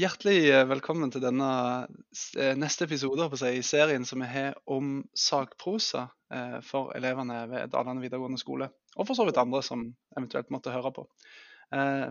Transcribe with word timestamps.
Hjertelig 0.00 0.46
eh, 0.48 0.62
velkommen 0.64 1.10
til 1.12 1.20
denne 1.20 1.46
eh, 2.38 2.54
neste 2.56 2.86
episode 2.86 3.26
seg, 3.36 3.58
i 3.58 3.64
serien 3.66 4.06
som 4.08 4.22
vi 4.22 4.28
har 4.30 4.54
om 4.70 5.02
sakprosa 5.18 6.06
eh, 6.32 6.56
for 6.64 6.94
elevene 6.96 7.42
ved 7.50 7.72
Dalane 7.74 8.00
videregående 8.00 8.40
skole. 8.40 8.70
Og 8.96 9.04
for 9.10 9.18
så 9.18 9.26
vidt 9.28 9.40
andre 9.42 9.60
som 9.66 9.82
eventuelt 10.16 10.48
måtte 10.54 10.72
høre 10.72 10.94
på. 10.96 11.04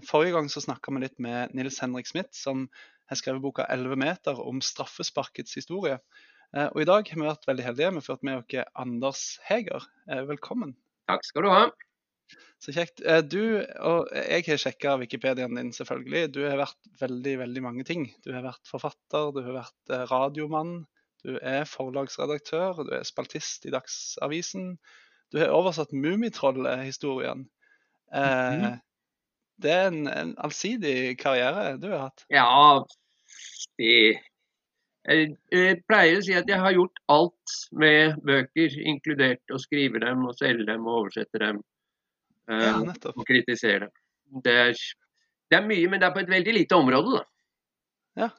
Forrige 0.08 0.32
gang 0.38 0.46
så 0.48 0.62
snakka 0.64 0.94
vi 0.96 1.02
litt 1.04 1.18
med 1.20 1.56
Nils 1.58 1.82
Henrik 1.84 2.08
Smith, 2.08 2.32
som 2.32 2.70
har 3.12 3.20
skrevet 3.20 3.44
boka 3.44 3.66
'Elleve 3.68 3.98
meter' 4.00 4.40
om 4.40 4.62
straffesparkets 4.64 5.58
historie. 5.60 5.98
Og 6.56 6.80
i 6.80 6.88
dag 6.88 7.10
har 7.10 7.20
vi 7.20 7.28
vært 7.28 7.50
veldig 7.50 7.66
heldige 7.66 7.92
med 7.92 8.06
å 8.06 8.08
ført 8.08 8.24
med 8.24 8.40
oss 8.40 8.72
Anders 8.86 9.26
Heger. 9.50 9.84
Velkommen. 10.30 10.78
Takk 11.12 11.28
skal 11.28 11.44
du 11.44 11.52
ha. 11.52 11.66
Så 12.60 12.74
kjekt. 12.76 13.00
Eh, 13.08 13.22
du, 13.24 13.62
og 13.88 14.10
jeg 14.12 14.44
har 14.50 14.60
sjekka 14.60 14.98
Wikipediaen 15.00 15.56
din, 15.56 15.72
selvfølgelig. 15.76 16.32
Du 16.36 16.42
har 16.44 16.60
vært 16.60 16.90
veldig, 17.00 17.36
veldig 17.46 17.64
mange 17.64 17.86
ting. 17.88 18.10
Du 18.26 18.34
har 18.36 18.44
vært 18.44 18.68
forfatter, 18.68 19.32
du 19.36 19.42
har 19.46 19.62
vært 19.62 19.94
eh, 19.96 20.04
radiomann, 20.12 20.82
du 21.24 21.38
er 21.40 21.64
forlagsredaktør, 21.68 22.84
du 22.84 22.92
er 22.98 23.08
spaltist 23.08 23.68
i 23.68 23.74
Dagsavisen. 23.76 24.74
Du 25.32 25.40
har 25.40 25.56
oversatt 25.56 25.96
Mummitroll-historien. 25.96 27.48
Mm 28.10 28.62
-hmm. 28.62 28.80
Det 29.62 29.72
er 29.72 29.88
en, 29.88 30.08
en, 30.08 30.36
allsidig 30.38 31.20
karriere 31.20 31.78
du 31.78 31.92
har 31.92 32.00
hatt? 32.00 32.26
Ja, 32.30 32.86
det 33.78 34.20
jeg 35.10 35.84
pleier 35.88 36.18
å 36.18 36.22
si 36.22 36.34
at 36.34 36.50
jeg 36.50 36.60
har 36.60 36.72
gjort 36.72 37.00
alt 37.08 37.54
med 37.72 38.20
bøker, 38.26 38.70
inkludert 38.92 39.54
å 39.54 39.58
skrive 39.58 40.00
dem 40.00 40.26
og 40.28 40.36
selge 40.36 40.66
dem 40.66 40.88
og 40.88 40.98
oversette 41.02 41.40
dem 41.40 41.62
ja, 42.50 42.76
eh, 42.82 43.10
og 43.14 43.26
kritisere 43.28 43.88
det. 43.88 44.06
Det 44.46 44.54
er, 44.54 44.84
det 45.50 45.58
er, 45.58 45.66
mye, 45.66 45.90
men 45.90 46.02
det 46.02 46.08
er 46.10 46.14
på 46.14 46.22
et 46.24 46.32
veldig 46.32 46.54
lite 46.54 46.78
område, 46.78 47.20
da. 47.20 47.26
Ja. 48.20 48.30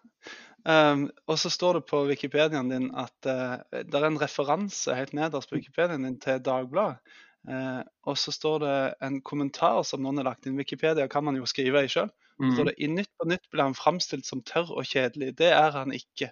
Um, 0.68 1.06
og 1.24 1.38
så 1.40 1.48
står 1.50 1.78
det 1.78 1.86
på 1.88 2.02
Wikipediaen 2.10 2.68
din 2.68 2.90
at 2.98 3.16
uh, 3.26 3.56
det 3.72 3.96
er 3.96 4.06
en 4.10 4.20
referanse 4.20 4.92
helt 4.92 5.14
nederst 5.16 5.48
på 5.48 5.56
Wikipediaen 5.56 6.04
din 6.04 6.18
til 6.20 6.42
Dagbladet. 6.44 7.00
Uh, 7.48 7.80
og 8.04 8.18
så 8.20 8.34
står 8.36 8.58
det 8.60 8.74
en 9.06 9.22
kommentar 9.24 9.80
som 9.88 10.02
noen 10.04 10.20
har 10.20 10.28
lagt 10.28 10.46
inn. 10.46 10.58
Wikipedia 10.60 11.08
kan 11.08 11.24
man 11.24 11.38
jo 11.40 11.48
skrive 11.48 11.86
i 11.86 11.88
sjøl. 11.88 12.10
Så 12.40 12.52
står 12.54 12.66
mm. 12.66 12.68
det 12.68 12.76
i 12.76 12.90
Nytt 12.92 13.10
på 13.20 13.28
nytt 13.28 13.48
ble 13.52 13.64
han 13.68 13.76
framstilt 13.76 14.28
som 14.28 14.44
tørr 14.44 14.70
og 14.72 14.84
kjedelig. 14.88 15.34
Det 15.40 15.48
er 15.52 15.74
han 15.76 15.92
ikke. 15.96 16.30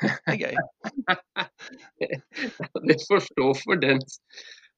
Det 0.00 0.32
er 0.32 0.38
gøy. 0.40 0.60
det 2.88 2.96
får 3.08 3.24
stå 3.26 3.48
for 3.64 3.80
den 3.80 4.00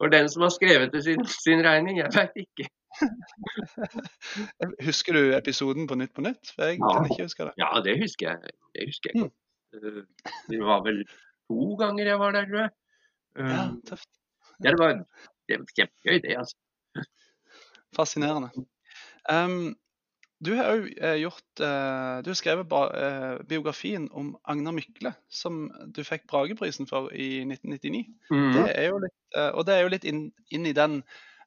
for 0.01 0.13
den 0.13 0.29
som 0.31 0.43
har 0.43 0.53
skrevet 0.55 0.93
det 0.93 1.05
sin, 1.07 1.23
sin 1.47 1.63
regning. 1.67 2.01
Jeg 2.03 2.13
veit 2.15 2.43
ikke. 2.45 2.69
husker 4.89 5.17
du 5.19 5.35
episoden 5.37 5.89
på 5.91 5.99
Nytt 5.99 6.15
på 6.15 6.25
nytt? 6.27 6.53
For 6.55 6.69
jeg 6.69 6.79
ja. 6.79 6.91
kan 6.91 7.11
ikke 7.11 7.27
huske 7.27 7.49
det. 7.49 7.55
Ja, 7.61 7.71
det 7.85 7.97
husker 8.03 8.31
jeg. 8.31 8.57
Det 8.75 8.89
husker 8.91 9.15
jeg. 9.15 9.27
Mm. 9.27 10.03
Det 10.51 10.61
var 10.63 10.85
vel 10.87 11.01
to 11.51 11.75
ganger 11.81 12.13
jeg 12.13 12.19
var 12.23 12.37
der, 12.37 12.51
tror 12.51 12.61
jeg. 12.63 12.75
Ja, 13.35 13.65
um, 13.67 13.81
tøft. 13.89 14.11
Ja, 14.63 14.71
det 14.71 14.79
var, 14.79 15.01
det 15.51 15.59
var 15.59 15.73
kjempegøy, 15.75 16.21
det, 16.23 16.37
altså. 16.39 16.57
Fascinerende. 17.97 18.53
Um, 19.31 19.75
du 20.45 20.53
har 20.59 20.71
òg 20.73 20.89
eh, 20.99 21.19
gjort 21.23 21.63
eh, 21.63 22.17
Du 22.25 22.31
har 22.31 22.39
skrevet 22.39 22.75
eh, 22.99 23.37
biografien 23.49 24.09
om 24.13 24.35
Agnar 24.51 24.75
Mykle, 24.77 25.15
som 25.33 25.69
du 25.95 26.03
fikk 26.07 26.27
Brageprisen 26.31 26.89
for 26.91 27.13
i 27.13 27.45
1999. 27.45 28.03
Mm. 28.33 28.51
Det 28.57 28.67
litt, 29.05 29.39
og 29.45 29.63
det 29.67 29.77
er 29.77 29.85
jo 29.85 29.93
litt 29.95 30.07
inn, 30.09 30.27
inn 30.55 30.69
i 30.69 30.75
den 30.77 31.01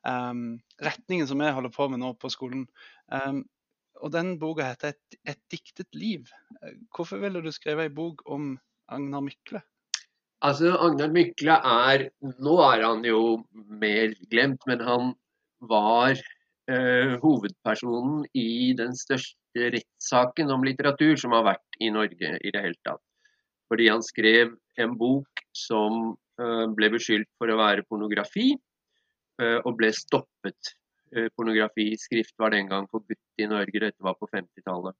um, 0.04 0.58
retningen 0.84 1.28
som 1.30 1.40
vi 1.40 1.54
holder 1.56 1.74
på 1.74 1.88
med 1.92 2.02
nå 2.04 2.14
på 2.20 2.32
skolen. 2.34 2.66
Um, 3.08 3.46
og 4.04 4.12
den 4.14 4.36
boka 4.42 4.68
heter 4.68 4.94
et, 4.94 5.20
et, 5.26 5.40
diktet 5.52 5.96
liv'. 5.96 6.30
Hvorfor 6.94 7.22
ville 7.22 7.42
du 7.42 7.52
skrive 7.52 7.88
ei 7.88 7.94
bok 7.94 8.22
om 8.26 8.56
Agnar 8.92 9.24
Mykle? 9.26 9.64
Altså, 10.46 10.76
Agnar 10.78 11.10
Mykle 11.10 11.56
er 11.58 12.10
Nå 12.22 12.60
er 12.68 12.84
han 12.86 13.06
jo 13.08 13.22
mer 13.54 14.14
glemt, 14.30 14.62
men 14.70 14.84
han 14.86 15.16
var 15.60 16.20
hovedpersonen 16.68 18.26
i 18.36 18.74
den 18.76 18.92
største 18.98 19.70
rettssaken 19.72 20.50
om 20.52 20.66
litteratur 20.68 21.16
som 21.16 21.32
har 21.32 21.46
vært 21.48 21.78
i 21.80 21.88
Norge 21.96 22.34
i 22.44 22.52
det 22.52 22.64
hele 22.64 22.80
tatt. 22.84 23.04
Fordi 23.72 23.90
han 23.92 24.04
skrev 24.04 24.54
en 24.80 24.96
bok 25.00 25.44
som 25.56 26.16
eh, 26.40 26.66
ble 26.78 26.92
beskyldt 26.94 27.30
for 27.40 27.52
å 27.52 27.60
være 27.60 27.86
pornografi, 27.90 28.54
eh, 29.42 29.60
og 29.64 29.78
ble 29.80 29.92
stoppet. 29.96 30.74
Eh, 31.16 31.30
pornografiskrift 31.36 32.36
var 32.40 32.56
den 32.56 32.72
gang 32.72 32.88
forbudt 32.92 33.44
i 33.44 33.50
Norge, 33.50 33.84
dette 33.84 34.04
var 34.04 34.18
på 34.20 34.30
50-tallet. 34.32 34.96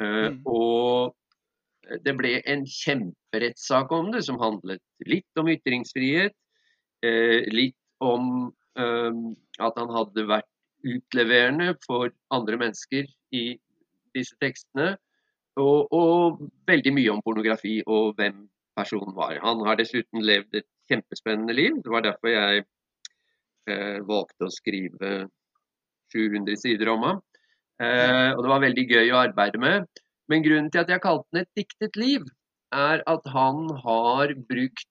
Eh, 0.00 0.28
mm. 0.34 0.40
Og 0.50 1.98
det 2.04 2.14
ble 2.18 2.36
en 2.50 2.64
kjemperettssak 2.68 3.92
om 3.94 4.12
det, 4.14 4.24
som 4.26 4.40
handlet 4.42 4.82
litt 5.10 5.40
om 5.40 5.50
ytringsfrihet, 5.50 6.36
eh, 7.06 7.42
litt 7.50 7.76
om 8.00 8.48
at 8.80 9.76
han 9.76 9.90
hadde 9.92 10.22
vært 10.24 10.46
utleverende 10.86 11.74
for 11.84 12.10
andre 12.34 12.58
mennesker 12.60 13.08
i 13.36 13.44
disse 14.16 14.36
tekstene. 14.42 14.94
Og, 15.60 15.90
og, 15.92 16.42
veldig 16.70 16.92
mye 16.94 17.12
om 17.12 17.22
pornografi 17.24 17.80
og 17.86 18.14
hvem 18.18 18.44
personen 18.78 19.14
var. 19.16 19.36
Han 19.42 19.64
har 19.66 19.80
dessuten 19.80 20.22
levd 20.24 20.60
et 20.60 20.68
kjempespennende 20.90 21.56
liv. 21.56 21.80
Det 21.84 21.92
var 21.92 22.06
derfor 22.06 22.32
jeg 22.32 22.62
eh, 23.68 23.98
valgte 24.06 24.46
å 24.46 24.54
skrive 24.54 25.10
700 26.14 26.60
sider 26.62 26.92
om 26.92 27.04
ham. 27.06 27.20
Eh, 27.82 28.30
og 28.36 28.44
det 28.44 28.52
var 28.52 28.64
veldig 28.64 28.86
gøy 28.94 29.12
å 29.12 29.20
arbeide 29.24 29.60
med. 29.60 30.02
Men 30.30 30.46
grunnen 30.46 30.70
til 30.72 30.84
at 30.84 30.92
jeg 30.92 31.02
kalte 31.02 31.26
den 31.34 31.42
et 31.42 31.58
diktet 31.58 31.98
liv, 31.98 32.24
er 32.70 33.02
at 33.10 33.24
han 33.34 33.66
har 33.82 34.32
brukt 34.46 34.86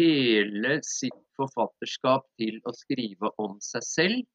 hele 0.00 0.78
sitt 0.86 1.18
forfatterskap 1.36 2.24
til 2.40 2.60
å 2.64 2.72
skrive 2.76 3.32
om 3.40 3.58
seg 3.64 3.84
selv 3.84 4.28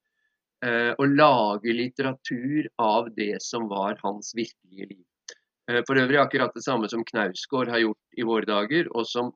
Eh, 0.66 0.92
å 0.98 1.06
lage 1.06 1.74
litteratur 1.76 2.70
av 2.82 3.12
det 3.14 3.38
som 3.44 3.68
var 3.70 4.00
hans 4.02 4.32
virkelige 4.38 4.88
liv. 4.90 5.04
Eh, 5.70 5.82
for 5.86 6.00
øvrig 6.02 6.18
akkurat 6.22 6.56
det 6.56 6.64
samme 6.66 6.90
som 6.90 7.04
Knausgård 7.06 7.70
har 7.70 7.84
gjort 7.84 8.18
i 8.18 8.26
våre 8.26 8.50
dager, 8.50 8.90
og 8.96 9.06
som 9.06 9.30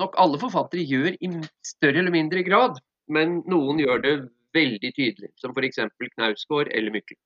nok 0.00 0.16
alle 0.22 0.40
forfattere 0.40 0.86
gjør 0.86 1.18
i 1.20 1.30
større 1.66 2.00
eller 2.00 2.14
mindre 2.14 2.44
grad. 2.46 2.80
Men 3.12 3.40
noen 3.46 3.82
gjør 3.82 4.02
det 4.02 4.14
veldig 4.56 4.92
tydelig, 4.96 5.30
som 5.40 5.52
f.eks. 5.52 5.82
Knausgård 6.16 6.72
eller 6.72 6.94
Mykkel. 6.94 7.18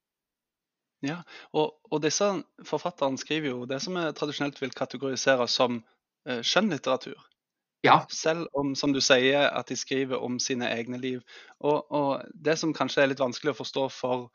Ja, 1.07 1.23
og, 1.57 1.79
og, 1.89 2.03
disse 2.05 2.27
forfatterne 2.69 3.21
skriver 3.21 3.55
jo 3.55 3.69
det 3.69 3.79
som 3.81 3.95
vi 3.97 4.03
tradisjonelt 4.17 4.59
vil 4.61 4.75
kategorisere 4.77 5.47
som 5.49 5.79
eh, 6.29 6.43
skjønnlitteratur. 6.45 7.17
Ja. 7.87 8.07
Selv 8.13 8.47
om, 8.53 8.75
som 8.77 8.93
du 8.93 9.01
sier, 9.01 9.49
at 9.49 9.71
de 9.71 9.77
skriver 9.79 10.21
om 10.21 10.39
sine 10.43 10.69
egne 10.69 11.01
liv. 11.01 11.21
Og, 11.61 11.87
og, 11.89 12.25
det 12.35 12.59
som 12.61 12.75
kanskje 12.77 13.05
er 13.05 13.13
litt 13.13 13.23
vanskelig 13.23 13.55
å 13.55 13.61
forstå 13.63 13.87
for 13.95 14.27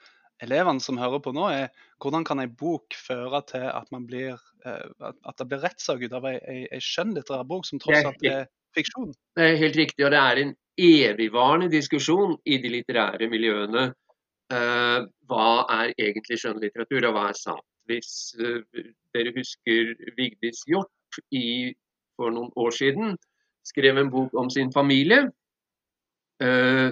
elevene 0.44 0.84
som 0.84 0.98
hører 1.00 1.22
på 1.24 1.32
nå, 1.36 1.46
er 1.54 1.68
hvordan 2.04 2.26
kan 2.28 2.42
ei 2.44 2.50
bok 2.50 2.98
føre 2.98 3.42
til 3.52 3.68
at, 3.70 3.88
man 3.94 4.08
blir, 4.10 4.40
eh, 4.66 5.12
at 5.14 5.38
det 5.40 5.48
blir 5.52 5.64
rettssak 5.64 6.04
ut 6.04 6.16
av 6.18 6.26
ei, 6.28 6.36
ei, 6.42 6.62
ei 6.74 6.82
skjønnlitterær 6.84 7.46
bok 7.48 7.70
som 7.70 7.80
tross 7.80 8.10
alt 8.10 8.26
er 8.28 8.50
fiksjon? 8.76 9.14
Det 9.38 9.52
er 9.52 9.62
helt 9.62 9.80
riktig, 9.80 10.04
og 10.08 10.12
det 10.12 10.24
er 10.24 10.42
en 10.42 10.56
evigvarende 10.82 11.70
diskusjon 11.72 12.36
i 12.44 12.58
de 12.64 12.74
litterære 12.74 13.30
miljøene. 13.32 13.92
Uh, 14.54 15.08
hva 15.26 15.64
er 15.74 15.94
egentlig 15.96 16.38
skjønnlitteratur, 16.42 17.08
og 17.08 17.16
hva 17.16 17.30
er 17.32 17.40
sant? 17.40 17.64
Hvis 17.90 18.36
uh, 18.42 18.60
dere 19.16 19.32
husker 19.38 19.96
Vigdis 20.18 20.62
Hjorth 20.70 20.92
for 22.20 22.34
noen 22.36 22.52
år 22.60 22.76
siden, 22.76 23.16
skrev 23.66 23.98
en 23.98 24.12
bok 24.14 24.34
om 24.38 24.50
sin 24.50 24.72
familie, 24.74 25.26
eh, 26.42 26.92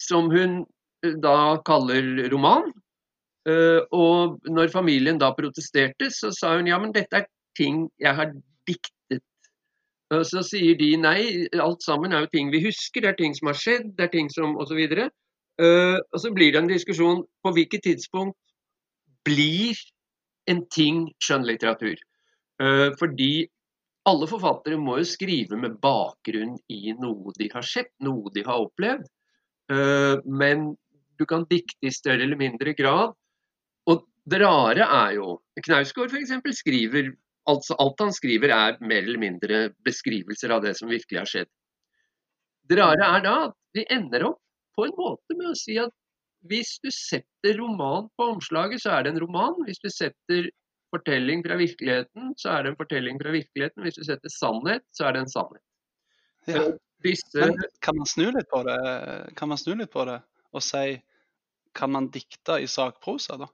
som 0.00 0.30
hun 0.32 0.62
eh, 1.04 1.16
da 1.22 1.60
kaller 1.66 2.30
roman. 2.32 2.70
Eh, 3.48 3.80
og 3.92 4.40
når 4.48 4.72
familien 4.72 5.20
da 5.20 5.32
protesterte, 5.36 6.10
så 6.10 6.32
sa 6.36 6.56
hun 6.56 6.70
ja, 6.70 6.78
men 6.80 6.94
dette 6.96 7.22
er 7.22 7.28
ting 7.56 7.88
jeg 8.00 8.16
har 8.16 8.32
diktet. 8.68 9.24
Og 10.10 10.24
så 10.26 10.42
sier 10.42 10.74
de 10.78 10.90
nei, 10.98 11.46
alt 11.62 11.84
sammen 11.86 12.12
er 12.12 12.24
jo 12.24 12.32
ting 12.34 12.50
vi 12.50 12.64
husker, 12.64 13.04
det 13.04 13.12
er 13.12 13.18
ting 13.20 13.36
som 13.36 13.52
har 13.52 13.58
skjedd, 13.58 13.92
det 13.98 14.08
er 14.08 14.14
ting 14.16 14.30
som 14.32 14.56
osv. 14.58 14.80
Og, 14.80 16.00
og 16.10 16.18
så 16.18 16.32
blir 16.34 16.50
det 16.50 16.62
en 16.64 16.70
diskusjon 16.70 17.22
på 17.44 17.52
hvilket 17.54 17.84
tidspunkt 17.86 18.34
blir 19.28 19.78
en 20.50 20.64
ting 20.74 21.04
skjønnlitteratur. 21.22 22.00
Fordi 22.98 23.46
alle 24.08 24.28
forfattere 24.30 24.78
må 24.80 24.98
jo 25.00 25.08
skrive 25.08 25.58
med 25.60 25.78
bakgrunn 25.82 26.56
i 26.72 26.94
noe 26.96 27.34
de 27.36 27.50
har 27.52 27.66
sett, 27.66 27.92
noe 28.04 28.32
de 28.34 28.44
har 28.46 28.64
opplevd. 28.64 29.08
Eh, 29.72 30.16
men 30.24 30.70
du 31.20 31.26
kan 31.28 31.44
dikte 31.50 31.90
i 31.90 31.94
større 31.94 32.24
eller 32.24 32.40
mindre 32.40 32.74
grad. 32.78 33.12
Og 33.90 34.06
det 34.30 34.40
rare 34.42 34.86
er 34.86 35.16
jo 35.18 35.36
Knausgård 35.60 36.14
f.eks. 36.14 36.62
skriver 36.62 37.12
altså 37.50 37.74
Alt 37.82 38.02
han 38.04 38.12
skriver 38.14 38.52
er 38.54 38.76
mer 38.84 39.02
eller 39.02 39.20
mindre 39.20 39.62
beskrivelser 39.84 40.52
av 40.54 40.62
det 40.64 40.76
som 40.78 40.90
virkelig 40.92 41.18
har 41.18 41.28
skjedd. 41.28 41.50
Det 42.70 42.78
rare 42.78 43.08
er 43.16 43.24
da 43.24 43.36
at 43.48 43.56
vi 43.74 43.84
ender 43.90 44.28
opp 44.30 44.40
på 44.76 44.86
en 44.86 44.94
måte 44.96 45.36
med 45.36 45.50
å 45.50 45.58
si 45.58 45.76
at 45.80 45.92
hvis 46.48 46.78
du 46.80 46.88
setter 46.94 47.58
roman 47.58 48.06
på 48.16 48.30
omslaget, 48.36 48.80
så 48.80 48.94
er 48.94 49.04
det 49.04 49.12
en 49.12 49.22
roman. 49.24 49.58
Hvis 49.66 49.82
du 49.82 49.90
setter 49.92 50.48
fortelling 50.94 51.42
fra 51.46 51.56
virkeligheten, 51.60 52.34
så 52.40 52.54
er 52.54 52.64
det 52.64 52.72
en 52.72 52.80
fortelling 52.80 53.20
fra 53.22 53.34
virkeligheten. 53.34 53.84
Hvis 53.86 53.98
du 53.98 54.04
setter 54.06 54.32
sannhet, 54.32 54.84
så 54.96 55.06
er 55.08 55.16
det 55.16 55.24
en 55.24 55.32
sannhet. 55.32 55.64
Ja. 56.50 56.64
Disse 57.04 57.46
kan 57.80 57.96
man 57.96 58.08
snu 58.08 58.26
litt 58.34 58.48
på 58.50 58.60
det? 58.66 58.76
Kan 59.36 59.48
man 59.52 59.60
snu 59.60 59.72
litt 59.76 59.92
på 59.92 60.04
det 60.08 60.20
og 60.50 60.64
si 60.64 61.00
Kan 61.76 61.92
man 61.94 62.08
dikte 62.10 62.56
i 62.58 62.66
sakprosa, 62.66 63.36
da? 63.38 63.46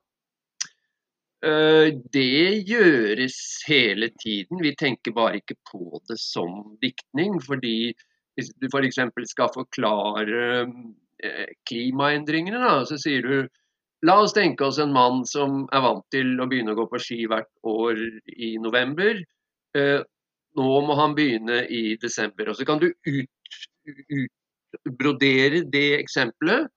Eh, 1.45 1.93
Det 2.13 2.65
gjøres 2.65 3.37
hele 3.69 4.09
tiden. 4.23 4.63
Vi 4.63 4.73
tenker 4.75 5.13
bare 5.13 5.43
ikke 5.43 5.59
på 5.71 6.01
det 6.09 6.17
som 6.19 6.79
diktning. 6.81 7.37
Fordi 7.45 7.93
hvis 8.37 8.49
du 8.57 8.69
f.eks. 8.73 8.99
skal 9.29 9.53
forklare 9.53 10.65
eh, 11.23 11.53
klimaendringene, 11.69 12.57
da, 12.57 12.81
så 12.89 12.97
sier 12.97 13.23
du 13.23 13.37
La 14.07 14.17
oss 14.23 14.35
tenke 14.37 14.65
oss 14.67 14.79
en 14.83 14.93
mann 14.95 15.25
som 15.27 15.65
er 15.75 15.83
vant 15.85 16.05
til 16.15 16.37
å 16.41 16.47
begynne 16.51 16.75
å 16.75 16.79
gå 16.79 16.85
på 16.91 17.01
ski 17.03 17.25
hvert 17.31 17.49
år 17.67 17.99
i 18.37 18.57
november. 18.63 19.23
Eh, 19.77 20.03
Nå 20.57 20.67
må 20.89 20.95
han 20.97 21.13
begynne 21.17 21.59
i 21.69 21.99
desember. 22.01 22.49
Og 22.49 22.57
så 22.57 22.65
kan 22.69 22.79
du 22.81 22.87
ut, 22.89 23.57
utbrodere 24.87 25.65
det 25.73 25.89
eksempelet. 25.99 26.71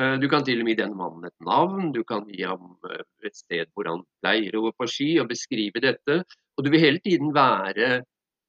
Eh, 0.00 0.16
Du 0.20 0.28
kan 0.28 0.44
til 0.44 0.60
og 0.60 0.66
med 0.66 0.74
gi 0.74 0.82
denne 0.82 0.98
mannen 0.98 1.28
et 1.28 1.46
navn, 1.46 1.92
du 1.92 2.02
kan 2.04 2.26
gi 2.28 2.42
ham 2.44 2.76
eh, 2.90 3.04
et 3.28 3.36
sted 3.36 3.70
hvor 3.72 3.88
han 3.88 4.02
pleier 4.24 4.56
å 4.56 4.64
gå 4.66 4.72
på 4.76 4.88
ski, 4.88 5.10
og 5.20 5.30
beskrive 5.32 5.80
dette. 5.84 6.22
Og 6.56 6.64
du 6.64 6.70
vil 6.72 6.84
hele 6.88 7.00
tiden 7.04 7.32
være 7.36 8.02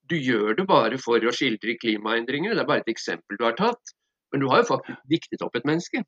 Du 0.09 0.17
gjør 0.19 0.57
det 0.57 0.65
bare 0.67 0.97
for 0.99 1.23
å 1.23 1.31
skildre 1.31 1.77
klimaendringer, 1.79 2.55
det 2.55 2.63
er 2.65 2.67
bare 2.67 2.83
et 2.83 2.91
eksempel 2.91 3.37
du 3.39 3.45
har 3.45 3.55
tatt. 3.55 3.93
Men 4.33 4.41
du 4.41 4.49
har 4.51 4.59
jo 4.63 4.73
faktisk 4.73 4.99
diktet 5.07 5.45
opp 5.45 5.55
et 5.55 5.63
menneske. 5.69 6.01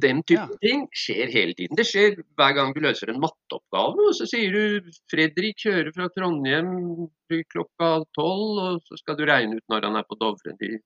Den 0.00 0.22
type 0.26 0.42
Ja. 0.42 0.58
ting 0.62 0.86
skjer 0.90 1.30
hele 1.30 1.54
tiden. 1.54 1.76
Det 1.76 1.86
skjer 1.86 2.16
hver 2.36 2.54
gang 2.56 2.72
du 2.74 2.80
løser 2.80 3.12
en 3.12 3.20
matteoppgave, 3.22 4.08
og 4.08 4.14
så 4.18 4.26
sier 4.26 4.52
du 4.52 4.90
'Fredrik 5.10 5.56
kjører 5.62 5.92
fra 5.94 6.08
Trondheim 6.08 7.08
klokka 7.30 8.04
tolv', 8.18 8.60
og 8.64 8.82
så 8.82 8.98
skal 8.98 9.16
du 9.16 9.24
regne 9.24 9.56
ut 9.56 9.68
når 9.68 9.84
han 9.88 9.96
er 9.96 10.06
på 10.08 10.18
Dovre. 10.18 10.56
Det 10.58 10.80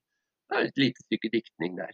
er 0.52 0.64
et 0.66 0.76
lite 0.76 1.04
stykke 1.06 1.30
diktning 1.32 1.76
der. 1.76 1.92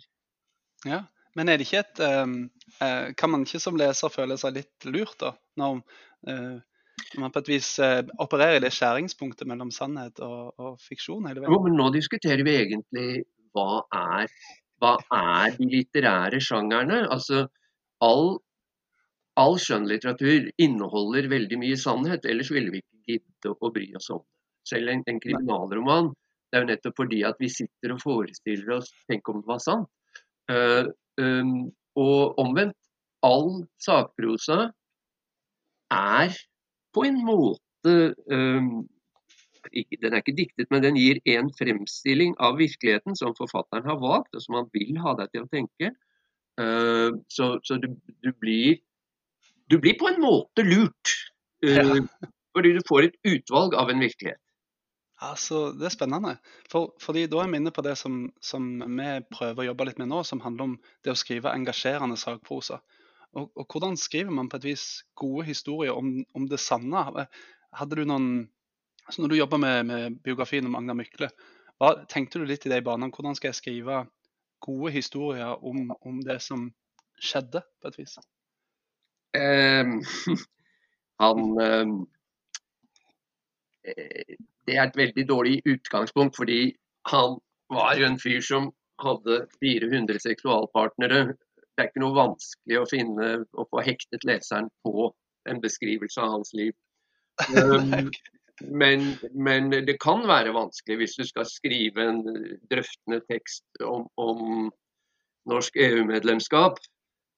Ja. 0.84 1.04
Men 1.34 1.48
er 1.48 1.58
det 1.58 1.66
ikke 1.66 1.82
et 1.82 2.00
uh, 2.00 3.10
Kan 3.18 3.30
man 3.30 3.42
ikke 3.46 3.62
som 3.62 3.76
leser 3.76 4.12
føle 4.12 4.36
seg 4.38 4.54
litt 4.54 4.86
lurt, 4.86 5.18
da? 5.18 5.34
Når 5.58 5.82
eh, 6.30 6.58
man 7.18 7.32
på 7.34 7.42
et 7.42 7.48
vis 7.50 7.78
uh, 7.82 8.02
opererer 8.22 8.60
i 8.60 8.62
det 8.62 8.72
skjæringspunktet 8.74 9.48
mellom 9.50 9.70
sannhet 9.74 10.20
og, 10.22 10.54
og 10.58 10.76
fiksjon 10.82 11.26
hele 11.26 11.46
Jo, 11.46 11.58
men 11.64 11.74
nå 11.78 11.90
diskuterer 11.94 12.44
vi 12.46 12.54
egentlig 12.62 13.24
hva 13.54 13.82
er, 13.94 14.30
hva 14.84 15.20
er 15.44 15.54
de 15.56 15.68
litterære 15.70 16.40
sjangerne? 16.44 17.04
Altså, 17.12 17.46
all, 18.04 18.36
all 19.40 19.56
skjønnlitteratur 19.60 20.50
inneholder 20.60 21.30
veldig 21.32 21.60
mye 21.62 21.78
sannhet, 21.80 22.28
ellers 22.28 22.52
ville 22.52 22.74
vi 22.74 22.82
ikke 22.84 23.14
gidde 23.14 23.54
å 23.54 23.72
bry 23.72 23.88
oss 23.96 24.10
om 24.12 24.22
det. 24.22 24.30
Selv 24.64 24.88
en, 24.92 25.02
en 25.10 25.20
kriminalroman, 25.20 26.12
det 26.48 26.56
er 26.56 26.62
jo 26.62 26.70
nettopp 26.70 27.00
fordi 27.02 27.20
at 27.28 27.40
vi 27.42 27.50
sitter 27.52 27.92
og 27.92 28.00
forestiller 28.00 28.78
oss 28.78 28.86
Tenk 29.10 29.28
om 29.28 29.42
det 29.42 29.50
var 29.50 29.60
sant? 29.60 29.90
Uh, 30.48 30.88
um, 31.20 31.66
og 32.00 32.38
omvendt, 32.40 32.76
all 33.24 33.64
sakprosa 33.80 34.70
er 35.92 36.36
på 36.94 37.04
en 37.08 37.20
måte 37.26 37.94
um, 38.32 38.84
Den 39.72 40.12
er 40.12 40.20
ikke 40.22 40.36
diktet, 40.36 40.70
men 40.70 40.82
den 40.84 40.96
gir 41.00 41.20
en 41.34 41.50
fremstilling 41.58 42.34
av 42.42 42.58
virkeligheten 42.58 43.16
som 43.16 43.34
forfatteren 43.38 43.86
har 43.88 43.98
valgt, 44.02 44.34
og 44.34 44.42
som 44.44 44.58
han 44.58 44.68
vil 44.74 44.96
ha 45.02 45.14
deg 45.18 45.30
til 45.32 45.44
å 45.46 45.50
tenke. 45.52 45.92
Eh, 46.60 47.10
så 47.32 47.58
så 47.66 47.78
du, 47.82 47.88
du 48.22 48.32
blir 48.32 48.78
Du 49.70 49.78
blir 49.80 49.96
på 49.98 50.08
en 50.10 50.20
måte 50.20 50.62
lurt. 50.62 51.14
eh, 51.64 51.74
Ja. 51.80 52.00
Fordi 52.54 52.72
du 52.76 52.80
får 52.86 53.02
et 53.08 53.16
utvalg 53.26 53.74
av 53.74 53.90
en 53.90 53.98
virkelighet. 53.98 54.38
Altså, 55.24 55.72
det 55.72 55.86
er 55.86 55.94
spennende. 55.94 56.36
For, 56.70 56.92
fordi 57.00 57.24
da 57.26 57.40
er 57.42 57.48
vi 57.50 57.56
inne 57.56 57.72
på 57.74 57.82
det 57.82 57.96
som, 57.98 58.28
som 58.42 58.78
vi 58.78 59.08
prøver 59.32 59.64
å 59.64 59.66
jobbe 59.70 59.86
litt 59.88 59.98
med 59.98 60.08
nå, 60.12 60.20
som 60.22 60.40
handler 60.44 60.64
om 60.68 60.76
det 61.02 61.10
å 61.14 61.18
skrive 61.18 61.50
engasjerende 61.50 62.16
sakprosa. 62.20 62.78
Og, 63.34 63.50
og 63.58 63.66
hvordan 63.66 63.96
skriver 63.98 64.30
man 64.30 64.48
på 64.48 64.60
et 64.60 64.68
vis 64.68 64.84
gode 65.18 65.46
historier 65.48 65.96
om, 65.96 66.20
om 66.34 66.46
det 66.46 66.60
sanne? 66.62 67.26
Hadde 67.74 67.96
du 67.98 68.04
noen 68.06 68.28
altså 69.06 69.22
Når 69.22 69.28
du 69.28 69.36
jobber 69.36 69.56
med, 69.56 69.84
med 69.84 70.16
biografien 70.24 70.66
om 70.66 70.74
Agnar 70.74 70.96
Mykle, 70.98 71.28
hva, 71.78 71.90
tenkte 72.08 72.38
du 72.38 72.46
litt 72.48 72.66
i 72.66 72.72
de 72.72 72.80
banene? 72.84 73.12
Hvordan 73.12 73.36
skal 73.36 73.50
jeg 73.50 73.60
skrive 73.60 74.04
gode 74.64 74.92
historier 74.94 75.58
om, 75.66 75.90
om 76.00 76.20
det 76.24 76.40
som 76.42 76.68
skjedde, 77.20 77.62
på 77.80 77.90
et 77.90 77.98
vis? 77.98 78.16
Eh, 79.36 79.84
han 81.24 81.42
eh, 81.64 81.94
Det 84.64 84.76
er 84.78 84.86
et 84.86 84.96
veldig 84.96 85.26
dårlig 85.28 85.58
utgangspunkt, 85.66 86.36
fordi 86.36 86.76
han 87.10 87.36
var 87.74 87.98
jo 87.98 88.06
en 88.06 88.20
fyr 88.20 88.40
som 88.40 88.70
hadde 89.02 89.42
400 89.60 90.22
seksualpartnere. 90.22 91.34
Det 91.74 91.82
er 91.82 91.90
ikke 91.90 92.04
noe 92.04 92.16
vanskelig 92.16 92.78
å 92.80 92.88
finne 92.88 93.30
og 93.52 93.68
få 93.68 93.82
hektet 93.84 94.24
leseren 94.24 94.70
på 94.86 95.10
en 95.50 95.60
beskrivelse 95.60 96.22
av 96.22 96.38
hans 96.38 96.54
liv. 96.56 96.72
Um, 97.50 98.12
men, 98.62 99.06
men 99.34 99.70
det 99.70 99.96
kan 100.02 100.22
være 100.28 100.54
vanskelig 100.54 101.00
hvis 101.00 101.16
du 101.18 101.24
skal 101.26 101.46
skrive 101.48 102.04
en 102.06 102.20
drøftende 102.70 103.20
tekst 103.30 103.82
om, 103.82 104.06
om 104.20 104.70
norsk 105.50 105.76
EU-medlemskap. 105.76 106.78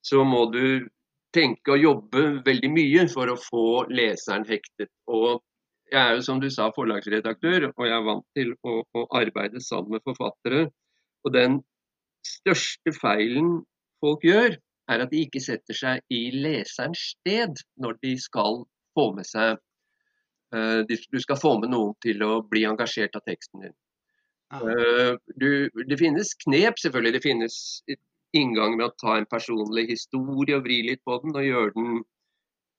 Så 0.04 0.24
må 0.24 0.44
du 0.52 0.86
tenke 1.36 1.74
og 1.74 1.82
jobbe 1.82 2.24
veldig 2.46 2.70
mye 2.72 3.06
for 3.12 3.32
å 3.32 3.38
få 3.40 3.66
leseren 3.92 4.46
hektet. 4.48 4.90
Og 5.10 5.42
jeg 5.92 6.00
er 6.02 6.16
jo 6.16 6.26
som 6.26 6.40
du 6.42 6.48
sa 6.50 6.68
forlagsredaktør, 6.74 7.70
og 7.72 7.86
jeg 7.86 7.96
er 7.96 8.06
vant 8.06 8.26
til 8.36 8.52
å, 8.66 8.80
å 8.82 9.06
arbeide 9.16 9.62
sammen 9.62 9.96
med 9.96 10.04
forfattere. 10.06 10.66
Og 11.26 11.34
den 11.34 11.60
største 12.26 12.94
feilen 12.96 13.60
folk 14.02 14.24
gjør, 14.26 14.56
er 14.90 15.02
at 15.02 15.10
de 15.10 15.24
ikke 15.26 15.42
setter 15.42 15.74
seg 15.74 16.14
i 16.14 16.28
leserens 16.34 17.02
sted 17.16 17.58
når 17.82 17.98
de 18.04 18.14
skal 18.22 18.62
få 18.94 19.10
med 19.16 19.26
seg 19.26 19.56
Du 20.52 21.18
skal 21.18 21.38
få 21.40 21.56
med 21.58 21.72
noen 21.72 21.96
til 22.04 22.22
å 22.22 22.38
bli 22.46 22.62
engasjert 22.68 23.16
av 23.18 23.24
teksten 23.26 23.64
din. 23.64 23.74
Eh, 24.54 25.16
du, 25.42 25.48
det 25.90 25.98
finnes 25.98 26.34
knep, 26.44 26.78
selvfølgelig. 26.78 27.16
Det 27.16 27.24
finnes 27.24 27.56
inngang 28.36 28.76
med 28.76 28.86
å 28.86 28.94
ta 29.00 29.16
en 29.18 29.26
personlig 29.26 29.88
historie 29.90 30.58
og 30.58 30.66
vri 30.68 30.82
litt 30.86 31.02
på 31.06 31.18
den 31.24 31.34
og 31.34 31.48
gjøre 31.48 31.74
den, 31.74 31.98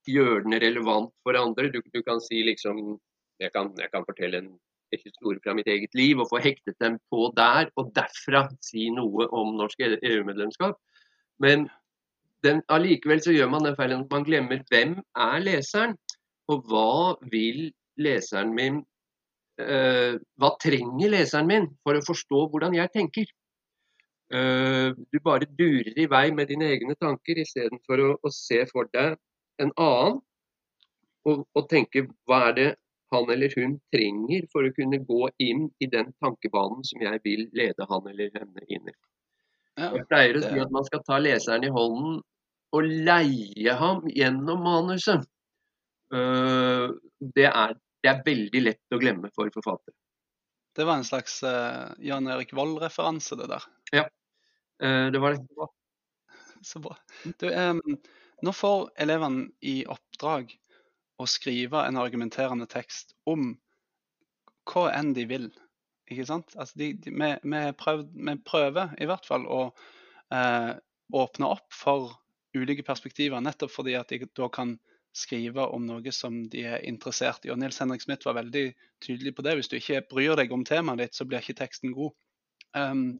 gjøre 0.07 0.45
den 0.45 0.59
relevant 0.63 1.11
for 1.27 1.39
andre. 1.39 1.71
Du, 1.73 1.81
du 1.81 2.01
kan 2.07 2.23
si 2.23 2.39
liksom 2.47 2.97
jeg 3.43 3.53
kan, 3.53 3.73
jeg 3.77 3.91
kan 3.93 4.07
fortelle 4.07 4.41
en 4.41 4.55
en 4.91 5.01
historie 5.03 5.41
fra 5.43 5.55
mitt 5.55 5.67
eget 5.67 5.95
liv 5.95 6.19
og 6.19 6.29
få 6.31 6.39
hektet 6.43 6.77
dem 6.79 6.97
på 7.11 7.31
der, 7.35 7.71
og 7.75 7.91
derfra 7.95 8.47
si 8.63 8.89
noe 8.93 9.27
om 9.35 9.55
norsk 9.59 9.83
EU-medlemskap. 9.83 10.77
Men 11.43 11.67
den, 12.45 12.61
allikevel 12.71 13.21
så 13.23 13.33
gjør 13.35 13.51
man 13.51 13.65
den 13.67 13.75
feilen 13.75 14.05
at 14.05 14.13
man 14.13 14.25
glemmer 14.27 14.63
hvem 14.71 14.97
er 15.17 15.43
leseren, 15.43 15.97
og 16.51 16.69
hva 16.69 17.15
vil 17.31 17.67
leseren 17.99 18.53
min 18.55 18.79
eh, 19.61 20.15
Hva 20.37 20.51
trenger 20.61 21.11
leseren 21.11 21.49
min 21.49 21.67
for 21.83 21.97
å 21.97 22.05
forstå 22.05 22.43
hvordan 22.53 22.77
jeg 22.77 22.93
tenker? 22.93 23.27
Eh, 24.33 24.89
du 24.91 25.19
bare 25.23 25.47
durer 25.59 25.95
i 25.95 26.07
vei 26.11 26.27
med 26.35 26.51
dine 26.51 26.69
egne 26.75 26.97
tanker 26.99 27.39
istedenfor 27.41 28.03
å, 28.03 28.09
å 28.19 28.33
se 28.33 28.63
for 28.71 28.89
deg 28.93 29.15
en 29.63 29.71
annen 29.75 30.19
og, 31.27 31.45
og 31.55 31.69
tenke 31.71 32.05
hva 32.27 32.47
er 32.49 32.57
det 32.57 32.67
han 33.13 33.29
eller 33.31 33.53
hun 33.55 33.77
trenger 33.95 34.47
for 34.51 34.67
å 34.67 34.73
kunne 34.75 34.99
gå 35.07 35.29
inn 35.43 35.67
i 35.79 35.87
den 35.91 36.11
tankebanen 36.23 36.83
som 36.87 37.03
jeg 37.03 37.21
vil 37.23 37.45
lede 37.55 37.87
han 37.89 38.09
eller 38.11 38.31
henne 38.35 38.65
inn 38.67 38.91
i. 38.91 38.95
Jeg 39.77 40.05
pleier 40.09 40.39
å 40.39 40.43
si 40.43 40.59
at 40.59 40.73
man 40.73 40.85
skal 40.87 41.03
ta 41.07 41.19
leseren 41.21 41.67
i 41.67 41.71
hånden 41.71 42.19
og 42.75 42.87
leie 43.07 43.75
ham 43.79 44.03
gjennom 44.11 44.63
manuset. 44.65 45.23
Eh, 46.15 46.85
det, 47.35 47.47
er, 47.47 47.73
det 48.03 48.11
er 48.11 48.21
veldig 48.25 48.61
lett 48.63 48.95
å 48.95 49.01
glemme 49.01 49.31
for 49.35 49.51
forfattere. 49.53 49.95
Det 50.77 50.85
var 50.85 50.99
en 50.99 51.07
slags 51.07 51.41
eh, 51.47 51.87
Jan 52.05 52.29
Erik 52.29 52.53
Vold-referanse, 52.57 53.39
det 53.39 53.49
der. 53.49 53.67
Ja, 53.95 54.05
det 54.77 55.17
var 55.17 55.33
det. 55.33 55.67
Så 56.61 56.77
bra. 56.83 56.93
Du, 57.41 57.47
nå 58.45 58.53
får 58.53 58.91
elevene 59.01 59.47
i 59.65 59.79
oppdrag 59.89 60.51
å 61.17 61.25
skrive 61.25 61.81
en 61.87 61.97
argumenterende 61.97 62.67
tekst 62.69 63.15
om 63.25 63.55
hva 64.69 64.91
enn 64.93 65.13
de 65.17 65.25
vil. 65.29 65.47
Ikke 66.07 66.27
sant? 66.27 66.53
Altså 66.55 66.79
de, 66.79 66.91
de, 67.01 67.11
vi, 67.11 67.31
vi, 67.41 67.61
prøvd, 67.79 68.11
vi 68.13 68.35
prøver 68.47 68.93
i 69.01 69.07
hvert 69.09 69.25
fall 69.27 69.47
å 69.49 69.61
eh, 70.33 70.73
åpne 71.17 71.49
opp 71.57 71.73
for 71.73 72.13
ulike 72.57 72.85
perspektiver, 72.85 73.41
nettopp 73.43 73.73
fordi 73.73 73.97
at 73.99 74.13
de 74.13 74.29
da 74.37 74.47
kan 74.53 74.77
skrive 75.17 75.65
om 75.73 75.85
noe 75.87 76.13
som 76.13 76.43
de 76.51 76.63
er 76.69 76.85
interessert 76.87 77.45
i. 77.45 77.51
Og 77.53 77.59
Nils 77.61 77.79
Henrik 77.81 78.03
Smith 78.03 78.27
var 78.27 78.37
veldig 78.37 78.69
tydelig 79.03 79.33
på 79.35 79.45
det. 79.45 79.57
Hvis 79.57 79.71
du 79.71 79.77
ikke 79.79 80.05
bryr 80.11 80.37
deg 80.39 80.53
om 80.53 80.65
temaet 80.67 81.01
ditt, 81.01 81.17
så 81.17 81.25
blir 81.25 81.41
ikke 81.41 81.57
teksten 81.63 81.95
god. 81.97 82.13
Um, 82.77 83.17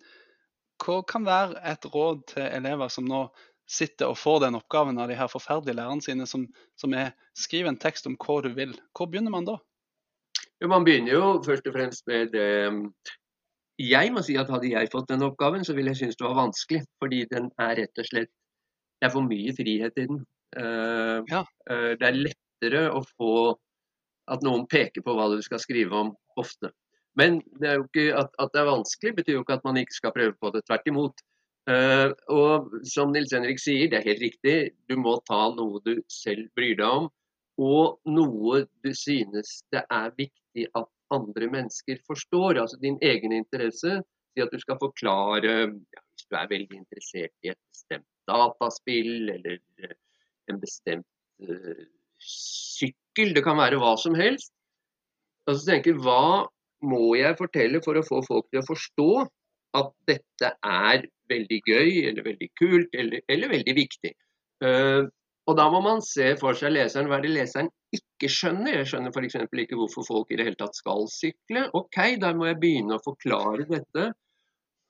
hva 0.84 1.02
kan 1.10 1.26
være 1.26 1.58
et 1.66 1.86
råd 1.90 2.26
til 2.34 2.46
elever 2.46 2.92
som 2.94 3.08
nå 3.10 3.26
sitter 3.68 4.12
og 4.12 4.20
får 4.20 4.46
den 4.46 4.58
oppgaven 4.60 5.00
av 5.02 5.10
de 5.12 5.18
her 5.20 5.30
forferdelige 5.32 5.76
lærerne 5.76 6.04
sine, 6.04 6.28
som, 6.30 6.46
som 6.80 6.94
er 6.96 7.12
skriv 7.38 7.68
en 7.68 7.80
tekst 7.80 8.08
om 8.08 8.16
hva 8.22 8.40
du 8.46 8.54
vil. 8.56 8.76
Hvor 8.96 9.10
begynner 9.12 9.34
man 9.34 9.48
da? 9.48 9.58
Jo, 10.62 10.70
man 10.72 10.86
begynner 10.88 11.14
jo 11.14 11.34
først 11.46 11.68
og 11.70 11.76
fremst 11.76 12.08
med 12.10 12.32
det 12.34 12.48
Jeg 13.78 14.10
må 14.14 14.24
si 14.26 14.38
at 14.42 14.50
hadde 14.50 14.72
jeg 14.72 14.90
fått 14.90 15.10
den 15.12 15.26
oppgaven, 15.26 15.66
så 15.66 15.76
ville 15.78 15.92
jeg 15.94 16.02
synes 16.02 16.18
det 16.18 16.26
var 16.26 16.40
vanskelig. 16.40 16.82
Fordi 17.04 17.26
den 17.30 17.52
er 17.62 17.76
rett 17.82 18.02
og 18.02 18.08
slett 18.08 18.32
Det 18.98 19.06
er 19.06 19.14
for 19.14 19.28
mye 19.28 19.54
frihet 19.54 20.00
i 20.02 20.08
den. 20.10 20.24
Uh, 20.56 21.24
ja. 21.28 21.44
uh, 21.70 21.94
det 22.00 22.08
er 22.08 22.20
lettere 22.20 22.84
å 22.96 23.04
få 23.18 23.38
at 24.32 24.44
noen 24.44 24.68
peker 24.68 25.04
på 25.04 25.16
hva 25.16 25.30
du 25.32 25.42
skal 25.44 25.62
skrive 25.64 25.96
om 25.96 26.14
ofte. 26.40 26.72
Men 27.18 27.40
det 27.60 27.70
er 27.70 27.80
jo 27.80 27.88
ikke 27.88 28.08
at, 28.20 28.34
at, 28.38 28.54
det 28.54 28.62
er 28.62 28.70
vanskelig, 28.70 29.16
betyr 29.20 29.38
jo 29.38 29.44
ikke 29.44 29.58
at 29.58 29.68
man 29.68 29.80
ikke 29.82 29.98
skal 29.98 30.14
prøve 30.16 30.36
på 30.38 30.52
det. 30.54 30.64
Tvert 30.68 30.90
imot. 30.92 31.24
Uh, 31.68 32.14
og 32.32 32.74
som 32.88 33.12
Nils 33.12 33.34
Henrik 33.36 33.60
sier, 33.60 33.90
det 33.92 34.02
er 34.02 34.12
helt 34.12 34.24
riktig. 34.24 34.58
Du 34.88 34.96
må 35.00 35.18
ta 35.28 35.48
noe 35.56 35.82
du 35.84 35.98
selv 36.12 36.48
bryr 36.56 36.78
deg 36.80 37.02
om 37.02 37.10
og 37.58 37.98
noe 38.06 38.62
du 38.86 38.92
synes 38.94 39.62
det 39.74 39.82
er 39.90 40.14
viktig 40.18 40.68
at 40.78 40.90
andre 41.14 41.50
mennesker 41.50 42.00
forstår. 42.08 42.60
Altså 42.62 42.78
din 42.82 43.00
egen 43.02 43.34
interesse. 43.34 44.02
Si 44.34 44.44
at 44.44 44.54
du 44.54 44.60
skal 44.62 44.78
forklare 44.78 45.54
ja, 45.66 46.02
Hvis 46.14 46.28
du 46.30 46.36
er 46.38 46.50
veldig 46.50 46.78
interessert 46.78 47.34
i 47.46 47.50
et 47.50 47.62
bestemt 47.72 48.06
dataspill 48.30 49.32
eller 49.34 49.58
eh, 49.82 49.96
en 50.52 50.62
bestemt 50.62 51.08
uh, 51.48 51.84
sykkel, 52.24 53.34
det 53.36 53.44
kan 53.46 53.60
være 53.60 53.80
hva 53.82 53.96
som 54.00 54.18
helst. 54.18 54.54
Og 55.48 55.56
så 55.58 55.72
tenker 55.72 55.94
jeg 55.94 56.04
hva 56.04 56.48
må 56.88 57.16
jeg 57.18 57.38
fortelle 57.40 57.82
for 57.84 57.98
å 57.98 58.06
få 58.06 58.22
folk 58.26 58.50
til 58.52 58.62
å 58.62 58.68
forstå 58.68 59.12
at 59.78 59.94
dette 60.10 60.52
er 60.66 61.06
veldig 61.32 61.60
gøy 61.68 61.92
eller 62.10 62.26
veldig 62.26 62.50
kult 62.60 62.94
eller, 62.98 63.24
eller 63.32 63.54
veldig 63.56 63.76
viktig. 63.78 64.14
Uh, 64.64 65.08
og 65.48 65.56
da 65.56 65.68
må 65.72 65.80
man 65.84 66.02
se 66.04 66.34
for 66.40 66.58
seg 66.60 66.74
leseren 66.76 67.08
hva 67.08 67.22
det 67.24 67.32
leseren 67.32 67.70
ikke 67.96 68.28
skjønner. 68.32 68.82
Jeg 68.82 68.90
skjønner 68.92 69.14
f.eks. 69.16 69.38
ikke 69.64 69.80
hvorfor 69.80 70.04
folk 70.08 70.32
i 70.32 70.40
det 70.40 70.50
hele 70.50 70.60
tatt 70.60 70.76
skal 70.76 71.08
sykle. 71.12 71.70
Ok, 71.78 72.00
da 72.20 72.34
må 72.36 72.50
jeg 72.50 72.60
begynne 72.60 72.98
å 72.98 73.04
forklare 73.04 73.68
dette. 73.70 74.10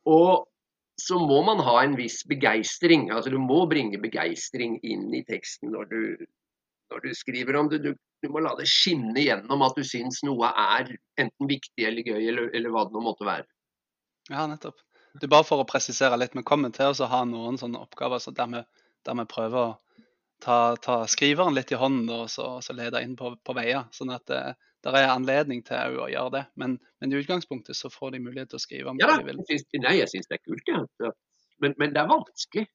Og 0.10 0.48
så 1.02 1.20
må 1.20 1.42
man 1.46 1.62
ha 1.62 1.78
en 1.84 1.96
viss 1.98 2.24
begeistring. 2.28 3.12
Altså 3.14 3.32
du 3.34 3.38
må 3.42 3.66
bringe 3.70 4.00
begeistring 4.02 4.80
inn 4.82 5.08
i 5.14 5.24
teksten 5.28 5.72
når 5.76 5.90
du, 5.92 6.02
når 6.94 7.06
du 7.06 7.10
skriver 7.18 7.60
om 7.60 7.70
det. 7.70 7.84
Du, 7.86 7.92
du, 8.24 8.30
må 8.34 8.42
la 8.42 8.56
det 8.58 8.66
skinne 8.72 9.22
gjennom 9.22 9.66
at 9.68 9.78
du 9.78 9.86
syns 9.86 10.24
noe 10.26 10.50
er 10.50 10.96
enten 11.22 11.50
viktig 11.50 11.86
eller 11.86 12.08
gøy, 12.08 12.22
eller, 12.32 12.50
eller 12.58 12.74
hva 12.74 12.88
det 12.88 12.98
nå 12.98 13.06
måtte 13.06 13.28
være. 13.30 13.46
Ja, 14.32 14.48
nettopp. 14.50 14.82
Er 15.18 15.30
bare 15.32 15.46
for 15.48 15.62
å 15.62 15.70
presisere 15.70 16.18
litt. 16.20 16.36
Vi 16.38 16.46
kommer 16.46 16.74
til 16.74 16.94
å 16.94 17.10
ha 17.10 17.24
noen 17.26 17.58
sånne 17.58 17.82
oppgaver 17.82 18.22
så 18.22 18.34
der, 18.36 18.50
vi, 18.52 18.64
der 19.06 19.18
vi 19.22 19.30
prøver 19.30 19.62
å 19.62 19.76
ta, 20.44 20.76
ta, 20.82 21.00
skriveren 21.10 21.56
litt 21.58 21.72
i 21.74 21.80
hånden 21.80 22.10
og 22.14 22.28
så, 22.30 22.58
så 22.62 22.76
lede 22.78 23.02
inn 23.06 23.16
på, 23.18 23.36
på 23.38 23.56
veier. 23.58 23.86
Sånn 23.94 24.14
at 24.14 24.26
det, 24.30 24.42
eh, 24.52 24.64
der 24.86 24.98
er 25.00 25.12
anledning 25.12 25.64
til 25.66 26.00
å 26.02 26.08
gjøre 26.12 26.34
det. 26.38 26.44
Men, 26.60 26.78
men, 27.02 27.14
i 27.14 27.20
utgangspunktet 27.22 27.78
så 27.78 27.90
får 27.94 28.16
de 28.16 28.24
mulighet 28.24 28.52
til 28.54 28.60
å 28.60 28.64
skrive 28.64 28.94
om 28.94 29.02
ja, 29.02 29.10
hva 29.10 29.20
de 29.22 29.32
vil. 29.32 29.42
Synes, 29.50 29.68
nei, 29.84 29.98
jeg 30.00 30.12
syns 30.14 30.30
det 30.30 30.40
er 30.40 30.44
kult, 30.46 30.72
ja. 30.72 31.12
men, 31.64 31.76
men, 31.80 31.94
det 31.96 32.04
er 32.04 32.10
vanskelig. 32.12 32.68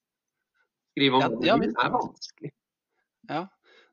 Skrive 0.92 1.18
om 1.18 1.25
ja, 1.25 1.54
ja, 1.54 1.59
det 1.62 1.73
er 1.73 1.92
vanskelig. 1.94 2.52
Ja, 3.30 3.42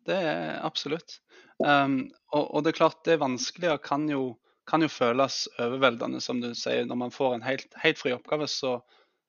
det 0.09 0.21
er 0.33 0.53
absolutt. 0.65 1.19
Um, 1.59 2.01
og, 2.31 2.43
og, 2.43 2.63
det 2.63 2.73
er 2.73 2.79
klart 2.79 3.03
det 3.07 3.19
vanskelig 3.21 3.73
og 3.75 3.83
kan 3.85 4.07
jo, 4.09 4.23
kan 4.69 4.83
jo 4.83 4.89
føles 4.91 5.43
overveldende, 5.59 6.21
som 6.23 6.41
du 6.43 6.51
sier. 6.57 6.87
Når 6.89 7.03
man 7.05 7.13
får 7.13 7.37
en 7.37 7.45
helt, 7.45 7.69
helt 7.83 8.01
fri 8.01 8.15
oppgave, 8.15 8.49
så, 8.51 8.79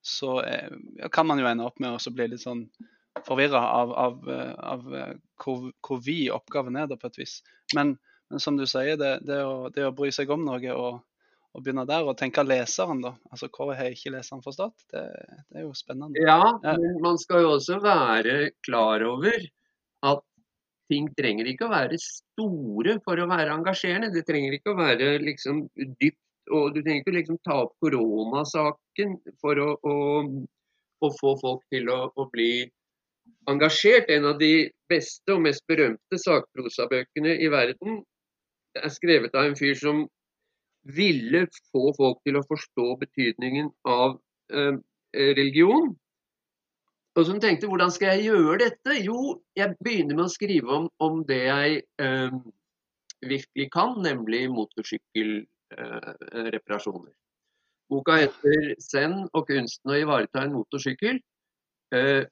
så 0.02 0.38
er, 0.46 0.72
kan 1.14 1.28
man 1.28 1.42
jo 1.42 1.50
ende 1.50 1.66
opp 1.68 1.78
med 1.82 1.94
å 1.94 2.14
bli 2.16 2.30
litt 2.32 2.44
sånn 2.46 2.64
forvirra 3.26 3.60
av, 3.60 3.92
av, 3.98 4.28
av 4.58 4.94
eh, 4.94 5.16
hvor, 5.42 5.70
hvor, 5.84 5.98
vid 6.04 6.30
oppgaven 6.32 6.78
er, 6.78 6.86
da, 6.90 6.98
på 6.98 7.10
et 7.10 7.18
vis. 7.20 7.40
Men, 7.76 7.96
men 8.30 8.42
som 8.42 8.58
du 8.58 8.66
sier, 8.70 8.96
det, 9.00 9.12
det, 9.26 9.40
å, 9.44 9.68
det, 9.74 9.86
å, 9.88 9.94
bry 9.96 10.10
seg 10.14 10.30
om 10.30 10.44
noe 10.46 10.74
og, 10.74 11.00
og, 11.50 11.60
begynne 11.60 11.86
der 11.88 12.06
og 12.06 12.16
tenke 12.18 12.44
leseren, 12.46 13.02
da. 13.04 13.14
Altså 13.30 13.50
hva 13.50 13.74
har 13.74 13.90
ikke 13.90 14.14
leseren 14.14 14.44
forstått? 14.44 14.86
Det, 14.92 15.04
det, 15.50 15.60
er 15.60 15.66
jo 15.66 15.74
spennende. 15.76 16.22
Ja, 16.22 16.54
men 16.62 17.00
man 17.02 17.18
skal 17.20 17.44
jo 17.44 17.54
også 17.56 17.80
være 17.82 18.52
klar 18.66 19.04
over 19.08 19.46
at 20.06 20.24
ting 20.90 21.10
trenger 21.14 21.46
ikke 21.46 21.68
å 21.68 21.74
være 21.74 21.98
store 22.02 22.96
for 23.04 23.20
å 23.20 23.28
være 23.30 23.54
engasjerende. 23.54 24.10
Det 24.14 24.24
trenger 24.26 24.56
ikke 24.56 24.74
å 24.74 24.80
være 24.80 25.12
liksom 25.22 25.66
dypt 25.76 26.18
og 26.50 26.74
du 26.74 26.80
trenger 26.82 27.04
ikke 27.04 27.14
liksom 27.14 27.38
ta 27.46 27.60
opp 27.64 27.74
koronasaken 27.82 29.16
for 29.42 29.60
å, 29.62 29.70
å, 29.86 29.94
å, 31.04 31.10
få 31.20 31.34
folk 31.40 31.62
til 31.72 31.90
å, 31.92 32.00
å 32.10 32.26
bli 32.32 32.66
engasjert. 33.50 34.10
En 34.10 34.30
av 34.32 34.38
de 34.40 34.70
beste 34.90 35.34
og 35.34 35.44
mest 35.46 35.66
berømte 35.70 36.20
sakprosabøkene 36.20 37.36
i 37.38 37.50
verden 37.52 38.00
er 38.78 38.88
skrevet 38.92 39.34
av 39.34 39.44
en 39.48 39.56
fyr 39.58 39.74
som 39.78 40.08
ville 40.96 41.46
få 41.72 41.92
folk 41.96 42.18
til 42.24 42.36
å 42.38 42.48
forstå 42.48 42.86
betydningen 43.02 43.66
av 43.88 44.10
eh, 44.52 44.76
religion. 45.36 45.86
Og 47.18 47.26
som 47.26 47.40
tenkte 47.42 47.66
hvordan 47.68 47.90
skal 47.92 48.08
jeg 48.14 48.24
gjøre 48.30 48.58
dette? 48.62 48.92
Jo, 49.04 49.18
jeg 49.58 49.76
begynner 49.84 50.14
med 50.16 50.26
å 50.28 50.32
skrive 50.32 50.68
om, 50.76 50.84
om 51.02 51.14
det 51.28 51.42
jeg 51.44 51.70
eh, 52.00 52.32
virkelig 53.26 53.70
kan, 53.74 53.90
nemlig 54.04 54.50
motorsykkelreparasjoner. 54.54 57.10
Eh, 57.10 57.16
Boka 57.90 58.14
heter 58.20 58.60
'Send 58.78 59.16
og 59.34 59.42
kunsten 59.48 59.90
å 59.90 59.98
ivareta 59.98 60.38
en 60.44 60.54
motorsykkel'. 60.54 61.18
Eh, 61.98 62.22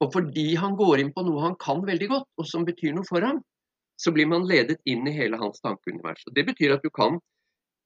og 0.00 0.08
fordi 0.12 0.54
han 0.56 0.76
går 0.76 0.98
inn 1.02 1.12
på 1.12 1.22
noe 1.26 1.42
han 1.44 1.56
kan 1.60 1.86
veldig 1.86 2.08
godt, 2.08 2.28
og 2.40 2.46
som 2.48 2.64
betyr 2.64 2.92
noe 2.96 3.04
for 3.08 3.20
ham, 3.20 3.44
så 3.96 4.12
blir 4.12 4.26
man 4.26 4.46
ledet 4.48 4.80
inn 4.84 5.06
i 5.08 5.14
hele 5.14 5.38
hans 5.40 5.60
tankeunivers. 5.64 6.24
Og 6.26 6.34
Det 6.34 6.46
betyr 6.46 6.76
at 6.76 6.84
du 6.84 6.90
kan 6.90 7.20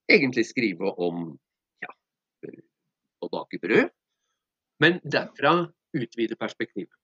egentlig 0.08 0.46
skrive 0.48 0.92
om 0.96 1.34
ja, 1.84 1.92
å 3.20 3.28
bake 3.32 3.60
brød, 3.62 3.90
men 4.82 5.00
derfra 5.04 5.68
utvide 5.96 6.38
perspektivet. 6.38 6.94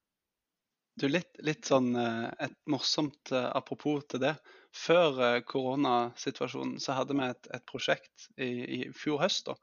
Du, 0.94 1.08
litt, 1.10 1.32
litt, 1.42 1.64
sånn 1.66 1.90
eh, 1.98 2.28
et 2.46 2.54
morsomt 2.70 3.32
eh, 3.34 3.48
apropos 3.58 4.04
til 4.06 4.20
det. 4.22 4.36
Før 4.70 5.18
eh, 5.26 5.40
koronasituasjonen 5.42 6.76
så 6.82 6.94
hadde 7.00 7.16
vi 7.18 7.26
et, 7.26 7.48
et 7.56 7.64
prosjekt 7.66 8.28
i, 8.38 8.46
i, 8.46 8.78
fjor 8.94 9.18
høst 9.24 9.48
da, 9.48 9.56